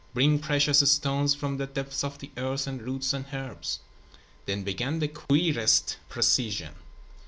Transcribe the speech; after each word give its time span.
Bring 0.15 0.39
precious 0.39 0.79
stones 0.91 1.35
from 1.35 1.57
the 1.57 1.67
depths 1.67 2.03
of 2.03 2.17
the 2.17 2.31
earth 2.35 2.65
and 2.65 2.81
roots 2.81 3.13
and 3.13 3.25
herbs." 3.31 3.81
Then 4.47 4.63
began 4.63 4.97
the 4.97 5.07
queerest 5.07 5.97
procession. 6.09 6.73